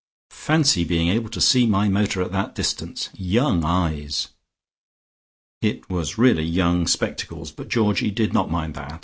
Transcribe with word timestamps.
"Fancy 0.31 0.83
being 0.83 1.09
able 1.09 1.29
to 1.29 1.39
see 1.39 1.67
my 1.67 1.87
motor 1.87 2.23
at 2.23 2.31
that 2.31 2.55
distance. 2.55 3.09
Young 3.13 3.63
eyes!" 3.63 4.29
It 5.61 5.87
was 5.91 6.17
really 6.17 6.41
young 6.41 6.87
spectacles, 6.87 7.51
but 7.51 7.69
Georgie 7.69 8.09
did 8.09 8.33
not 8.33 8.49
mind 8.49 8.73
that. 8.73 8.99